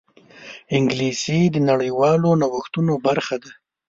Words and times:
انګلیسي 0.75 1.39
د 1.51 1.57
نړیوالو 1.69 2.29
نوښتونو 2.41 2.93
برخه 3.05 3.35
ده 3.43 3.51